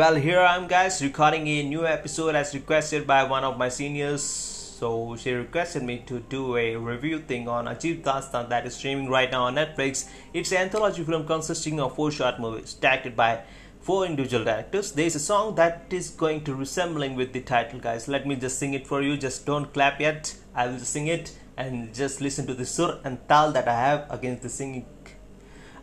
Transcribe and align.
Well, 0.00 0.14
here 0.14 0.40
I 0.40 0.56
am, 0.56 0.66
guys, 0.66 1.02
recording 1.02 1.46
a 1.46 1.62
new 1.62 1.86
episode 1.86 2.34
as 2.34 2.54
requested 2.54 3.06
by 3.06 3.22
one 3.24 3.44
of 3.44 3.58
my 3.58 3.68
seniors. 3.68 4.22
So 4.22 5.14
she 5.16 5.30
requested 5.32 5.82
me 5.82 6.02
to 6.06 6.20
do 6.20 6.56
a 6.56 6.74
review 6.76 7.18
thing 7.18 7.48
on 7.48 7.66
Ajeeb 7.66 8.02
Daastaan 8.02 8.48
that 8.48 8.64
is 8.64 8.74
streaming 8.74 9.10
right 9.10 9.30
now 9.30 9.42
on 9.42 9.56
Netflix. 9.56 10.08
It's 10.32 10.52
an 10.52 10.56
anthology 10.62 11.04
film 11.04 11.26
consisting 11.26 11.78
of 11.80 11.96
four 11.96 12.10
short 12.10 12.40
movies 12.40 12.72
directed 12.72 13.14
by 13.14 13.42
four 13.82 14.06
individual 14.06 14.42
directors. 14.42 14.92
There 14.92 15.04
is 15.04 15.16
a 15.16 15.20
song 15.20 15.54
that 15.56 15.84
is 15.90 16.08
going 16.08 16.44
to 16.44 16.54
resembling 16.54 17.14
with 17.14 17.34
the 17.34 17.42
title, 17.42 17.78
guys. 17.78 18.08
Let 18.08 18.26
me 18.26 18.36
just 18.36 18.58
sing 18.58 18.72
it 18.72 18.86
for 18.86 19.02
you. 19.02 19.18
Just 19.18 19.44
don't 19.44 19.70
clap 19.74 20.00
yet. 20.00 20.34
I 20.54 20.68
will 20.68 20.78
sing 20.78 21.08
it 21.08 21.36
and 21.58 21.94
just 21.94 22.22
listen 22.22 22.46
to 22.46 22.54
the 22.54 22.64
sur 22.64 23.00
and 23.04 23.18
tal 23.28 23.52
that 23.52 23.68
I 23.68 23.78
have 23.78 24.06
against 24.08 24.44
the 24.44 24.48
singing. 24.48 24.86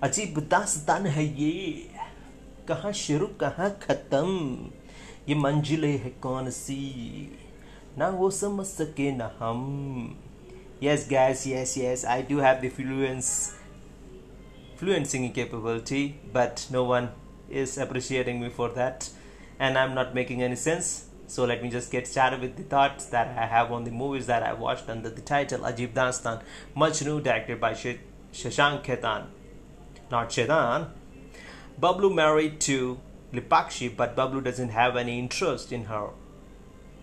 Ajeeb 0.01 0.33
Dastaan 0.47 1.07
hai 1.07 1.21
ye. 1.21 1.91
कहाँ 2.67 2.91
शुरू 2.93 3.27
कहाँ 3.41 3.69
खत्म 3.83 4.69
ये 5.29 5.35
मंजिलें 5.35 5.97
है 5.99 6.09
कौन 6.23 6.49
सी 6.49 6.79
ना 7.97 8.09
वो 8.09 8.29
समझ 8.31 8.65
सके 8.65 9.11
ना 9.11 9.31
हम 9.39 9.63
guys 10.83 11.43
yes 11.51 11.71
yes 11.81 12.03
i 12.15 12.17
do 12.31 12.37
have 12.45 12.59
the 12.63 12.69
fluence 12.69 13.29
fluent 14.79 15.07
singing 15.13 15.33
capability 15.37 16.01
but 16.33 16.65
no 16.71 16.83
one 16.91 17.07
is 17.61 17.77
appreciating 17.85 18.41
me 18.41 18.49
for 18.57 18.69
that 18.75 19.09
and 19.59 19.77
i'm 19.77 19.95
not 19.95 20.13
making 20.13 20.43
any 20.49 20.59
sense 20.65 20.91
so 21.27 21.45
let 21.45 21.63
me 21.63 21.71
just 21.77 21.91
get 21.91 22.07
started 22.07 22.39
with 22.41 22.55
the 22.57 22.67
thoughts 22.75 23.07
that 23.15 23.33
i 23.45 23.47
have 23.55 23.71
on 23.71 23.83
the 23.85 23.95
movies 24.03 24.27
that 24.27 24.43
i 24.43 24.53
watched 24.53 24.89
under 24.89 25.09
the 25.09 25.25
title 25.33 25.65
ajib 25.71 25.97
dastan 25.97 26.45
majnu 26.83 27.17
directed 27.29 27.59
by 27.65 27.73
Sh- 27.73 27.99
shashank 28.43 28.85
khaitan 28.91 29.27
not 30.11 30.31
Shaitan. 30.31 30.87
Bablu 31.79 32.11
married 32.11 32.59
to 32.61 32.99
Lipakshi, 33.31 33.95
but 33.95 34.15
Bablu 34.15 34.43
doesn't 34.43 34.69
have 34.69 34.95
any 34.95 35.19
interest 35.19 35.71
in 35.71 35.85
her. 35.85 36.09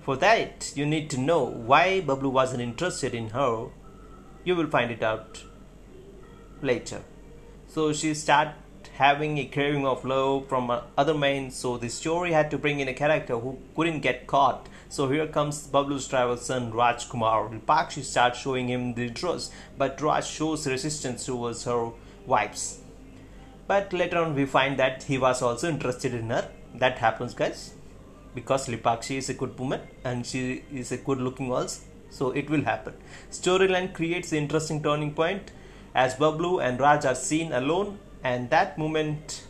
For 0.03 0.17
that, 0.17 0.72
you 0.75 0.84
need 0.84 1.11
to 1.11 1.20
know 1.20 1.44
why 1.44 2.03
Bablu 2.05 2.33
wasn't 2.33 2.61
interested 2.61 3.14
in 3.14 3.30
her. 3.30 3.69
You 4.42 4.56
will 4.56 4.67
find 4.67 4.91
it 4.91 5.00
out 5.00 5.45
later. 6.61 7.02
So 7.69 7.92
she 7.92 8.14
started 8.14 8.55
having 8.95 9.39
a 9.39 9.45
craving 9.45 9.86
of 9.86 10.05
love 10.05 10.48
from 10.48 10.72
other 10.98 11.14
men. 11.14 11.52
So 11.52 11.78
the 11.78 11.89
story 11.89 12.33
had 12.33 12.50
to 12.50 12.58
bring 12.58 12.80
in 12.80 12.89
a 12.89 12.95
character 12.95 13.39
who 13.39 13.58
couldn't 13.77 14.00
get 14.00 14.27
caught. 14.27 14.69
So 14.89 15.08
here 15.08 15.28
comes 15.28 15.69
Bablu's 15.69 16.08
tribal 16.08 16.36
son 16.36 16.72
Rajkumar. 16.72 17.61
Lipakshi 17.61 18.02
starts 18.02 18.41
showing 18.41 18.67
him 18.69 18.95
the 18.95 19.06
interest, 19.06 19.52
but 19.78 20.00
Raj 20.00 20.27
shows 20.27 20.67
resistance 20.67 21.27
towards 21.27 21.62
her 21.64 21.92
vibes 22.28 22.78
but 23.67 23.93
later 23.93 24.19
on 24.19 24.34
we 24.34 24.45
find 24.45 24.79
that 24.79 25.05
he 25.05 25.19
was 25.19 25.43
also 25.43 25.69
interested 25.69 26.15
in 26.15 26.31
her. 26.31 26.48
That 26.75 26.98
happens 26.98 27.34
guys. 27.34 27.75
Because 28.34 28.69
lipakshi 28.69 29.17
is 29.17 29.29
a 29.29 29.34
good 29.34 29.59
woman 29.59 29.81
and 30.05 30.27
she 30.27 30.65
is 30.73 30.93
a 30.93 30.97
good 30.97 31.20
looking 31.20 31.53
also. 31.53 31.83
So 32.11 32.31
it 32.31 32.51
will 32.51 32.62
happen. 32.62 32.95
Storyline 33.31 33.92
creates 33.92 34.33
interesting 34.33 34.83
turning 34.83 35.15
point 35.15 35.53
as 35.95 36.15
bablu 36.15 36.62
and 36.65 36.81
raj 36.81 37.05
are 37.05 37.15
seen 37.15 37.53
alone. 37.53 37.98
And 38.23 38.51
that 38.51 38.79
moment 38.79 39.45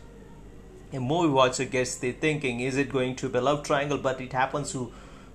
a 0.93 0.99
movie 0.99 1.29
watcher 1.29 1.65
gets 1.65 1.95
the 1.95 2.11
thinking 2.11 2.59
is 2.59 2.77
it 2.77 2.91
going 2.91 3.15
to 3.17 3.29
be 3.29 3.37
a 3.37 3.41
love 3.41 3.63
triangle? 3.63 3.97
But 3.97 4.21
it 4.21 4.33
happens 4.33 4.71
to 4.71 4.91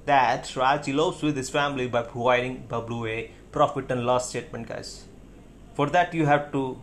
that 0.06 0.55
raj 0.56 0.89
elopes 0.89 1.23
with 1.23 1.36
his 1.36 1.51
family 1.51 1.86
by 1.86 2.03
providing 2.03 2.67
bablu 2.69 3.08
a 3.08 3.31
profit 3.53 3.91
and 3.91 4.06
loss 4.06 4.28
statement 4.31 4.69
guys. 4.69 5.05
For 5.75 5.89
that 5.91 6.14
you 6.14 6.27
have 6.27 6.53
to 6.53 6.81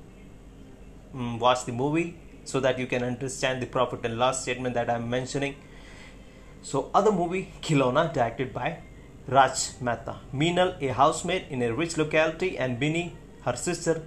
um, 1.13 1.39
watch 1.39 1.65
the 1.65 1.71
movie 1.71 2.17
so 2.43 2.59
that 2.59 2.79
you 2.79 2.87
can 2.87 3.03
understand 3.03 3.61
the 3.61 3.65
profit 3.65 4.05
and 4.05 4.17
loss 4.17 4.41
statement 4.41 4.73
that 4.75 4.89
I'm 4.89 5.09
mentioning. 5.09 5.55
So, 6.61 6.89
other 6.93 7.11
movie 7.11 7.53
Khilona, 7.61 8.13
directed 8.13 8.53
by 8.53 8.79
Raj 9.27 9.79
Mehta. 9.81 10.17
Meenal, 10.33 10.81
a 10.81 10.93
housemaid 10.93 11.45
in 11.49 11.61
a 11.61 11.73
rich 11.73 11.97
locality, 11.97 12.57
and 12.57 12.79
Binny, 12.79 13.15
her 13.43 13.55
sister, 13.55 14.03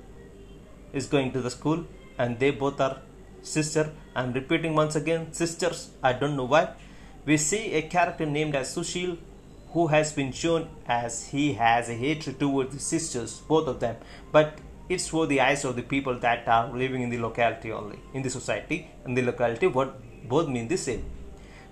is 0.92 1.06
going 1.06 1.32
to 1.32 1.40
the 1.40 1.50
school, 1.50 1.84
and 2.18 2.38
they 2.38 2.50
both 2.50 2.80
are 2.80 3.00
sister. 3.42 3.92
I'm 4.14 4.32
repeating 4.32 4.74
once 4.74 4.96
again, 4.96 5.32
sisters. 5.32 5.90
I 6.02 6.12
don't 6.14 6.36
know 6.36 6.44
why. 6.44 6.70
We 7.26 7.36
see 7.36 7.72
a 7.74 7.82
character 7.82 8.26
named 8.26 8.54
as 8.54 8.74
Sushil, 8.74 9.18
who 9.72 9.86
has 9.88 10.12
been 10.12 10.32
shown 10.32 10.68
as 10.86 11.28
he 11.28 11.52
has 11.54 11.88
a 11.88 11.94
hatred 11.94 12.40
towards 12.40 12.74
the 12.74 12.80
sisters, 12.80 13.40
both 13.46 13.68
of 13.68 13.80
them. 13.80 13.96
But 14.32 14.58
it's 14.94 15.06
for 15.12 15.24
the 15.30 15.40
eyes 15.40 15.64
of 15.64 15.76
the 15.76 15.86
people 15.90 16.16
that 16.26 16.48
are 16.54 16.66
living 16.82 17.02
in 17.04 17.10
the 17.10 17.18
locality 17.24 17.70
only 17.70 17.98
in 18.12 18.22
the 18.26 18.32
society 18.38 18.78
and 19.04 19.16
the 19.16 19.22
locality 19.22 19.68
what 19.68 19.90
both 20.28 20.48
mean 20.48 20.66
the 20.66 20.76
same. 20.76 21.04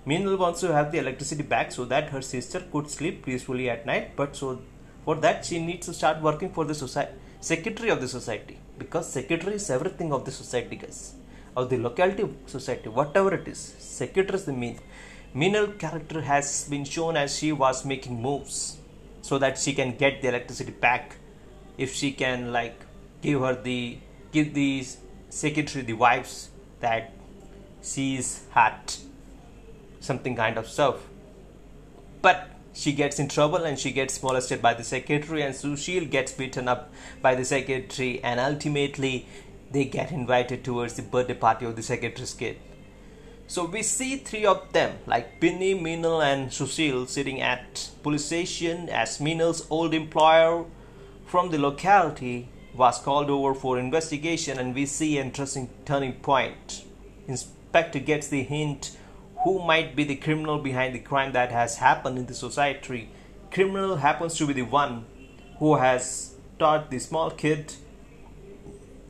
Meenal 0.07 0.37
wants 0.43 0.61
to 0.61 0.73
have 0.73 0.91
the 0.93 0.99
electricity 0.99 1.43
back 1.43 1.73
so 1.73 1.83
that 1.83 2.09
her 2.11 2.21
sister 2.21 2.61
could 2.71 2.89
sleep 2.89 3.25
peacefully 3.25 3.69
at 3.69 3.85
night 3.85 4.15
but 4.15 4.37
so 4.37 4.61
for 5.03 5.15
that 5.25 5.45
she 5.45 5.59
needs 5.59 5.85
to 5.87 5.93
start 5.93 6.21
working 6.21 6.49
for 6.57 6.63
the 6.63 6.73
society 6.73 7.11
secretary 7.41 7.89
of 7.89 7.99
the 7.99 8.07
society 8.07 8.57
because 8.77 9.11
secretary 9.11 9.55
is 9.55 9.69
everything 9.69 10.13
of 10.13 10.23
the 10.23 10.31
society 10.31 10.77
guys. 10.77 11.15
Of 11.57 11.69
the 11.69 11.77
locality 11.77 12.25
society 12.45 12.87
whatever 12.87 13.33
it 13.33 13.47
is 13.49 13.59
secretary 13.59 14.39
is 14.39 14.45
the 14.45 14.53
mean. 14.53 14.79
Meenal 15.35 15.77
character 15.77 16.21
has 16.21 16.67
been 16.69 16.85
shown 16.85 17.17
as 17.17 17.37
she 17.37 17.51
was 17.51 17.83
making 17.83 18.21
moves 18.21 18.77
so 19.21 19.37
that 19.39 19.57
she 19.59 19.73
can 19.73 19.97
get 19.97 20.21
the 20.21 20.29
electricity 20.29 20.71
back. 20.71 21.17
If 21.77 21.93
she 21.93 22.11
can 22.11 22.51
like 22.51 22.79
give 23.21 23.41
her 23.41 23.55
the 23.55 23.97
give 24.31 24.53
the 24.53 24.85
secretary 25.29 25.83
the 25.83 25.93
vibes 25.93 26.47
that 26.79 27.13
she's 27.81 28.45
hot. 28.51 28.97
Something 29.99 30.35
kind 30.35 30.57
of 30.57 30.67
stuff. 30.67 30.97
But 32.21 32.49
she 32.73 32.93
gets 32.93 33.19
in 33.19 33.27
trouble 33.27 33.63
and 33.65 33.77
she 33.77 33.91
gets 33.91 34.21
molested 34.21 34.61
by 34.61 34.73
the 34.73 34.83
secretary 34.83 35.41
and 35.41 35.53
Sushil 35.53 36.09
gets 36.09 36.31
beaten 36.31 36.67
up 36.67 36.91
by 37.21 37.35
the 37.35 37.43
secretary 37.43 38.23
and 38.23 38.39
ultimately 38.39 39.27
they 39.71 39.85
get 39.85 40.11
invited 40.11 40.63
towards 40.63 40.95
the 40.95 41.01
birthday 41.01 41.33
party 41.33 41.65
of 41.65 41.75
the 41.75 41.83
secretary's 41.83 42.33
kid. 42.33 42.57
So 43.47 43.65
we 43.65 43.81
see 43.81 44.17
three 44.17 44.45
of 44.45 44.71
them 44.73 44.99
like 45.07 45.39
Binny, 45.39 45.73
Meenal 45.73 46.23
and 46.23 46.49
Sushil 46.51 47.07
sitting 47.07 47.41
at 47.41 47.89
police 48.03 48.25
station 48.25 48.89
as 48.89 49.17
Meenal's 49.17 49.65
old 49.69 49.93
employer 49.93 50.65
from 51.25 51.49
the 51.49 51.57
locality 51.57 52.49
was 52.73 52.99
called 52.99 53.29
over 53.29 53.53
for 53.53 53.79
investigation 53.79 54.59
and 54.59 54.75
we 54.75 54.85
see 54.85 55.17
an 55.17 55.27
interesting 55.27 55.69
turning 55.85 56.13
point. 56.13 56.85
Inspector 57.27 57.99
gets 57.99 58.27
the 58.27 58.43
hint 58.43 58.97
who 59.43 59.59
might 59.59 59.95
be 59.95 60.03
the 60.03 60.15
criminal 60.15 60.59
behind 60.59 60.93
the 60.93 60.99
crime 60.99 61.31
that 61.31 61.51
has 61.51 61.77
happened 61.77 62.17
in 62.17 62.25
the 62.25 62.33
society. 62.33 63.09
Criminal 63.51 63.97
happens 63.97 64.35
to 64.37 64.45
be 64.45 64.53
the 64.53 64.61
one 64.63 65.05
who 65.57 65.75
has 65.75 66.35
taught 66.57 66.89
the 66.91 66.99
small 66.99 67.31
kid 67.31 67.73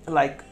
like 0.07 0.43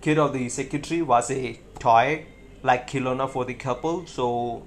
kid 0.00 0.18
of 0.18 0.32
the 0.32 0.48
secretary 0.48 1.02
was 1.02 1.30
a 1.30 1.58
toy 1.78 2.24
like 2.62 2.88
Khilona 2.88 3.28
for 3.28 3.44
the 3.44 3.54
couple 3.54 4.06
so 4.06 4.62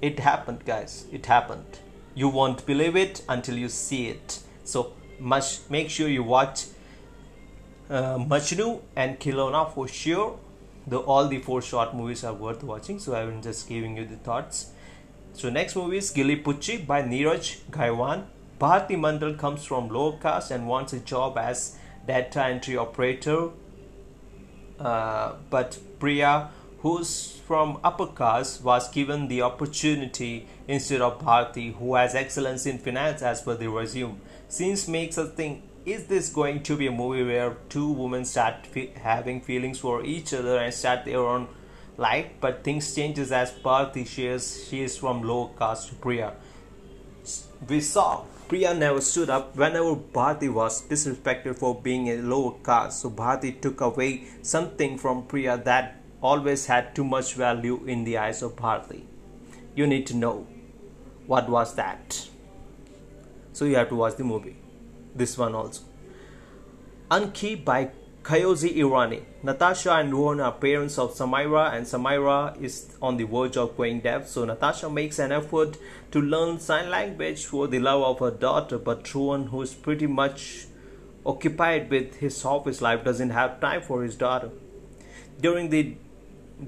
it 0.00 0.18
happened 0.18 0.64
guys 0.64 1.06
it 1.12 1.26
happened 1.26 1.78
you 2.14 2.28
won't 2.28 2.64
believe 2.66 2.96
it 2.96 3.22
until 3.28 3.56
you 3.56 3.68
see 3.68 4.08
it 4.08 4.40
so 4.64 4.92
must 5.22 5.70
make 5.70 5.90
sure 5.90 6.08
you 6.08 6.22
watch 6.22 6.64
uh, 7.88 8.18
Majnu 8.18 8.80
and 8.96 9.18
Khilona 9.20 9.72
for 9.72 9.88
sure. 9.88 10.38
The 10.86 10.98
all 10.98 11.28
the 11.28 11.38
four 11.38 11.62
short 11.62 11.94
movies 11.94 12.24
are 12.24 12.34
worth 12.34 12.62
watching. 12.64 12.98
So 12.98 13.14
I'm 13.14 13.40
just 13.40 13.68
giving 13.68 13.96
you 13.96 14.04
the 14.04 14.16
thoughts. 14.16 14.72
So 15.34 15.48
next 15.48 15.76
movie 15.76 15.98
is 15.98 16.12
Geeli 16.12 16.42
Pucchi 16.42 16.86
by 16.86 17.02
Neeraj 17.02 17.60
Ghaywan. 17.70 18.24
Bharti 18.60 18.96
Mandal 18.96 19.38
comes 19.38 19.64
from 19.64 19.88
low 19.88 20.12
caste 20.12 20.50
and 20.50 20.68
wants 20.68 20.92
a 20.92 21.00
job 21.00 21.38
as 21.38 21.76
data 22.06 22.44
entry 22.44 22.76
operator. 22.76 23.50
Uh, 24.78 25.34
but 25.50 25.78
Priya, 26.00 26.50
who's 26.80 27.40
from 27.46 27.78
upper 27.84 28.06
caste, 28.06 28.62
was 28.62 28.88
given 28.90 29.28
the 29.28 29.42
opportunity 29.42 30.46
instead 30.66 31.00
of 31.00 31.20
Bharti, 31.20 31.74
who 31.74 31.94
has 31.94 32.14
excellence 32.14 32.66
in 32.66 32.78
finance 32.78 33.22
as 33.22 33.42
per 33.42 33.54
the 33.54 33.68
resume. 33.68 34.20
Scenes 34.52 34.86
makes 34.86 35.16
us 35.16 35.32
think 35.32 35.62
is 35.86 36.04
this 36.08 36.28
going 36.28 36.62
to 36.64 36.76
be 36.76 36.86
a 36.86 36.92
movie 36.92 37.24
where 37.24 37.56
two 37.70 37.90
women 37.90 38.22
start 38.26 38.66
fe- 38.66 38.92
having 39.02 39.40
feelings 39.40 39.78
for 39.78 40.04
each 40.04 40.34
other 40.34 40.58
and 40.58 40.74
start 40.74 41.06
their 41.06 41.20
own 41.20 41.48
life 41.96 42.26
but 42.38 42.62
things 42.62 42.94
changes 42.94 43.32
as 43.32 43.50
Bharti 43.50 44.06
shares 44.06 44.66
she 44.68 44.82
is 44.82 44.98
from 44.98 45.22
low 45.22 45.46
caste 45.58 45.98
Priya. 46.02 46.34
We 47.66 47.80
saw 47.80 48.24
Priya 48.48 48.74
never 48.74 49.00
stood 49.00 49.30
up 49.30 49.56
whenever 49.56 49.96
Bharti 49.96 50.52
was 50.52 50.82
disrespected 50.86 51.56
for 51.56 51.80
being 51.80 52.10
a 52.10 52.16
lower 52.16 52.52
caste. 52.62 53.00
So 53.00 53.10
Bharti 53.10 53.58
took 53.58 53.80
away 53.80 54.24
something 54.42 54.98
from 54.98 55.26
Priya 55.28 55.56
that 55.64 56.02
always 56.20 56.66
had 56.66 56.94
too 56.94 57.04
much 57.04 57.32
value 57.36 57.82
in 57.86 58.04
the 58.04 58.18
eyes 58.18 58.42
of 58.42 58.56
Bharti. 58.56 59.04
You 59.74 59.86
need 59.86 60.06
to 60.08 60.14
know 60.14 60.46
what 61.26 61.48
was 61.48 61.74
that 61.76 62.28
so 63.52 63.64
you 63.64 63.76
have 63.76 63.88
to 63.88 63.94
watch 63.94 64.16
the 64.16 64.24
movie 64.24 64.56
this 65.14 65.36
one 65.36 65.54
also 65.54 65.82
Ankahi 67.10 67.62
by 67.62 67.90
Kayoze 68.22 68.74
Irani. 68.74 69.22
Natasha 69.42 69.94
and 69.96 70.14
Rohan 70.14 70.40
are 70.40 70.52
parents 70.52 70.96
of 70.96 71.12
Samira, 71.12 71.74
and 71.74 71.84
Samira 71.84 72.58
is 72.62 72.96
on 73.02 73.16
the 73.16 73.24
verge 73.24 73.56
of 73.56 73.76
going 73.76 74.00
deaf. 74.00 74.28
So 74.28 74.44
Natasha 74.44 74.88
makes 74.88 75.18
an 75.18 75.32
effort 75.32 75.76
to 76.12 76.20
learn 76.22 76.60
sign 76.60 76.88
language 76.88 77.44
for 77.44 77.66
the 77.66 77.80
love 77.80 78.02
of 78.02 78.20
her 78.20 78.30
daughter, 78.30 78.78
but 78.78 79.12
Rohan, 79.12 79.48
who 79.48 79.60
is 79.60 79.74
pretty 79.74 80.06
much 80.06 80.66
occupied 81.26 81.90
with 81.90 82.16
his 82.16 82.44
office 82.44 82.80
life, 82.80 83.04
doesn't 83.04 83.30
have 83.30 83.60
time 83.60 83.82
for 83.82 84.02
his 84.04 84.14
daughter. 84.14 84.50
During 85.40 85.68
the 85.70 85.96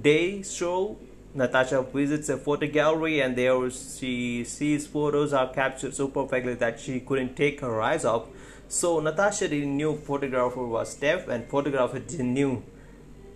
day 0.02 0.42
show, 0.42 0.98
Natasha 1.34 1.82
visits 1.82 2.28
a 2.28 2.36
photo 2.36 2.66
gallery 2.66 3.20
and 3.20 3.36
there 3.36 3.70
she 3.70 4.44
sees 4.44 4.86
photos 4.86 5.32
are 5.32 5.52
captured 5.52 5.94
so 5.94 6.08
perfectly 6.08 6.54
that 6.54 6.78
she 6.78 7.00
couldn't 7.00 7.34
take 7.34 7.60
her 7.60 7.82
eyes 7.82 8.04
off 8.04 8.28
so 8.68 9.00
Natasha 9.00 9.48
didn't 9.48 9.76
knew 9.76 9.96
photographer 9.96 10.64
was 10.64 10.94
deaf 10.94 11.28
and 11.28 11.48
photographer 11.48 11.98
didn't 11.98 12.32
knew 12.32 12.62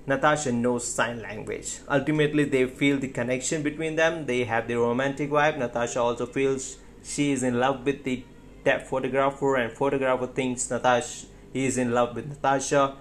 Natasha 0.09 0.51
knows 0.51 0.87
sign 0.87 1.21
language. 1.21 1.81
Ultimately, 1.87 2.45
they 2.45 2.65
feel 2.65 2.99
the 2.99 3.09
connection 3.09 3.63
between 3.63 3.97
them. 3.97 4.25
They 4.25 4.45
have 4.45 4.67
the 4.67 4.77
romantic 4.77 5.29
vibe. 5.29 5.59
Natasha 5.59 6.01
also 6.01 6.25
feels 6.25 6.79
she 7.05 7.33
is 7.33 7.43
in 7.43 7.61
love 7.61 7.85
with 7.85 8.05
the 8.05 8.25
deaf 8.65 8.89
photographer, 8.89 9.57
and 9.57 9.71
photographer 9.71 10.27
thinks 10.27 10.71
Natasha 10.71 11.27
is 11.53 11.77
in 11.77 11.93
love 11.93 12.17
with 12.17 12.27
Natasha. 12.27 12.97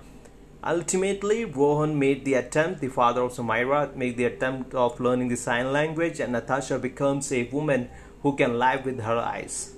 Ultimately, 0.63 1.45
Rohan 1.45 1.97
made 1.97 2.25
the 2.25 2.33
attempt. 2.33 2.81
The 2.81 2.87
father 2.89 3.21
of 3.21 3.33
Samira 3.33 3.95
made 3.95 4.17
the 4.17 4.25
attempt 4.25 4.73
of 4.73 4.99
learning 4.99 5.29
the 5.29 5.37
sign 5.37 5.71
language, 5.71 6.19
and 6.19 6.33
Natasha 6.33 6.79
becomes 6.79 7.31
a 7.31 7.43
woman 7.43 7.89
who 8.23 8.35
can 8.35 8.57
live 8.57 8.85
with 8.85 9.01
her 9.01 9.17
eyes. 9.17 9.73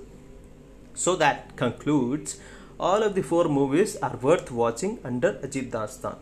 So 0.94 1.16
that 1.18 1.56
concludes 1.56 2.40
all 2.80 3.04
of 3.04 3.14
the 3.14 3.22
four 3.22 3.50
movies 3.50 3.98
are 3.98 4.16
worth 4.18 4.52
watching 4.52 5.00
under 5.04 5.34
Ajeeb 5.34 5.70
Daastaan. 5.72 6.18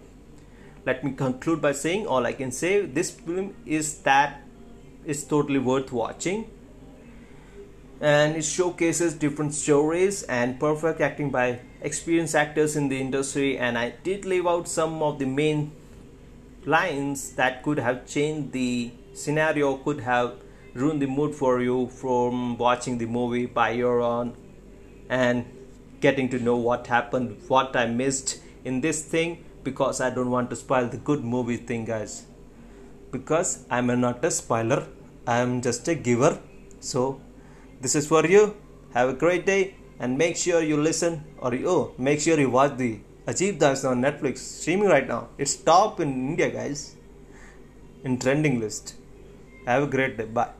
Let 0.85 1.03
me 1.03 1.11
conclude 1.11 1.61
by 1.61 1.73
saying 1.73 2.07
all 2.07 2.25
I 2.25 2.33
can 2.33 2.51
say 2.51 2.85
this 2.85 3.11
film 3.11 3.53
is 3.65 3.99
that 3.99 4.41
is 5.05 5.23
totally 5.23 5.59
worth 5.59 5.91
watching 5.91 6.49
and 7.99 8.35
it 8.35 8.43
showcases 8.43 9.13
different 9.13 9.53
stories 9.53 10.23
and 10.23 10.59
perfect 10.59 11.01
acting 11.01 11.29
by 11.29 11.59
experienced 11.81 12.35
actors 12.35 12.75
in 12.75 12.89
the 12.89 12.99
industry 12.99 13.57
and 13.57 13.77
I 13.77 13.91
did 14.03 14.25
leave 14.25 14.47
out 14.47 14.67
some 14.67 15.01
of 15.03 15.19
the 15.19 15.25
main 15.25 15.71
lines 16.65 17.31
that 17.33 17.63
could 17.63 17.79
have 17.79 18.05
changed 18.07 18.51
the 18.51 18.91
scenario 19.13 19.77
could 19.77 20.01
have 20.01 20.33
ruined 20.73 21.01
the 21.01 21.07
mood 21.07 21.33
for 21.33 21.61
you 21.61 21.87
from 21.87 22.57
watching 22.57 22.97
the 22.97 23.05
movie 23.05 23.45
by 23.45 23.71
your 23.71 24.01
own 24.01 24.35
and 25.09 25.45
getting 26.01 26.29
to 26.29 26.39
know 26.39 26.55
what 26.55 26.87
happened, 26.87 27.41
what 27.47 27.75
I 27.75 27.85
missed 27.85 28.39
in 28.63 28.81
this 28.81 29.03
thing 29.03 29.43
because 29.63 30.01
I 30.01 30.09
don't 30.09 30.29
want 30.29 30.49
to 30.51 30.55
spoil 30.55 30.87
the 30.87 30.97
good 30.97 31.23
movie 31.23 31.57
thing, 31.57 31.85
guys. 31.85 32.25
Because 33.11 33.65
I'm 33.69 33.87
not 33.99 34.23
a 34.23 34.31
spoiler, 34.31 34.87
I 35.25 35.37
am 35.39 35.61
just 35.61 35.87
a 35.87 35.95
giver. 35.95 36.39
So, 36.79 37.21
this 37.81 37.95
is 37.95 38.07
for 38.07 38.25
you. 38.25 38.55
Have 38.93 39.09
a 39.09 39.13
great 39.13 39.45
day 39.45 39.75
and 39.99 40.17
make 40.17 40.37
sure 40.37 40.61
you 40.61 40.77
listen 40.77 41.23
or 41.39 41.53
you, 41.53 41.67
oh, 41.69 41.93
make 41.97 42.19
sure 42.19 42.39
you 42.39 42.49
watch 42.49 42.77
the 42.77 42.99
Ajeeb 43.27 43.59
Daastaan 43.59 43.99
Netflix 43.99 44.37
streaming 44.37 44.89
right 44.89 45.07
now. 45.07 45.27
It's 45.37 45.55
top 45.55 45.99
in 45.99 46.09
India, 46.29 46.49
guys, 46.49 46.95
in 48.03 48.17
trending 48.19 48.59
list. 48.59 48.95
Have 49.65 49.83
a 49.83 49.87
great 49.87 50.17
day. 50.17 50.25
Bye. 50.25 50.51